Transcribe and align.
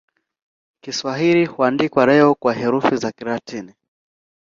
Kiswahili 0.83 1.45
huandikwa 1.45 2.05
leo 2.05 2.35
kwa 2.35 2.53
herufi 2.53 2.95
za 2.95 3.11
Kilatini. 3.11 3.73